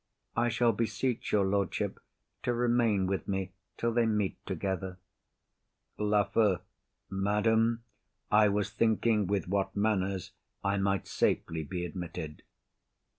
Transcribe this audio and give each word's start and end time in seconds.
I 0.35 0.49
shall 0.49 0.71
beseech 0.71 1.31
your 1.31 1.45
lordship 1.45 1.99
to 2.41 2.55
remain 2.55 3.05
with 3.05 3.27
me 3.27 3.51
till 3.77 3.93
they 3.93 4.07
meet 4.07 4.43
together. 4.47 4.97
LAFEW. 5.99 6.61
Madam, 7.11 7.83
I 8.31 8.49
was 8.49 8.71
thinking 8.71 9.27
with 9.27 9.47
what 9.47 9.75
manners 9.75 10.31
I 10.63 10.77
might 10.77 11.05
safely 11.07 11.61
be 11.63 11.85
admitted. 11.85 12.41